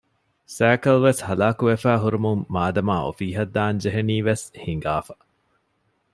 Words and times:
ސައިކަލްވެސް 0.55 1.21
ހަލާކުވެފައި 1.27 2.01
ވުމުން 2.03 2.43
މާދަމާ 2.55 2.95
އޮފީހަށް 3.05 3.53
ދާން 3.55 3.79
ޖެހެނީވެސް 3.83 4.45
ހިނގާފަ 4.63 5.15